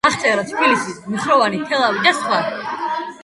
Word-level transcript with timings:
აღწერა 0.09 0.43
თბილისი, 0.51 0.95
მუხროვანი, 1.11 1.59
თელავი 1.73 2.03
და 2.07 2.15
სხვა. 2.21 2.41